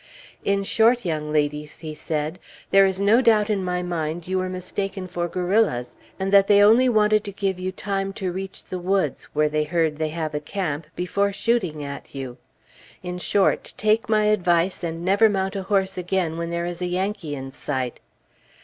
[0.43, 2.39] "In short, young ladies," he said,
[2.71, 6.47] "there is no doubt in my mind that you were mistaken for guerrillas, and that
[6.47, 10.09] they only wanted to give you time to reach the woods where they heard they
[10.09, 12.37] have a camp, before shooting at you.
[13.03, 16.87] In short, take my advice and never mount a horse again when there is a
[16.87, 17.99] Yankee in sight."